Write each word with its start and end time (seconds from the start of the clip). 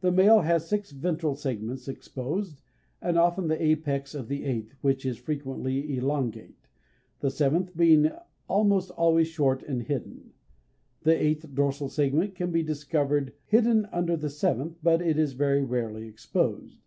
The 0.00 0.12
[male] 0.12 0.42
has 0.42 0.68
six 0.68 0.92
ventral 0.92 1.34
segments 1.34 1.88
exposed, 1.88 2.62
and 3.02 3.18
often 3.18 3.48
the 3.48 3.60
apex 3.60 4.14
of 4.14 4.28
the 4.28 4.44
eighth, 4.44 4.76
which 4.80 5.04
is 5.04 5.16
frequently 5.18 5.96
elongate, 5.96 6.68
the 7.18 7.32
seventh 7.32 7.76
being 7.76 8.12
almost 8.46 8.92
always 8.92 9.26
short 9.26 9.64
and 9.64 9.82
hidden; 9.82 10.30
the 11.02 11.20
eighth 11.20 11.52
dorsal 11.52 11.88
segment 11.88 12.36
can 12.36 12.52
be 12.52 12.62
discovered 12.62 13.32
hidden 13.46 13.86
under 13.90 14.16
the 14.16 14.30
seventh, 14.30 14.78
but 14.84 15.02
it 15.02 15.18
is 15.18 15.32
very 15.32 15.64
rarely 15.64 16.06
exposed. 16.06 16.86